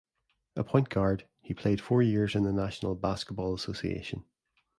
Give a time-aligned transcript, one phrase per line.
[0.55, 4.25] A point guard, he played four years in the National Basketball Association.